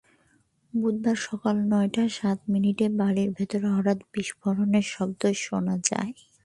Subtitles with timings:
[0.73, 6.13] বুধবার সকাল নয়টা সাত মিনিটে বাড়ির ভেতরে হঠাৎ বিস্ফোরণের শব্দ শোনা যায়।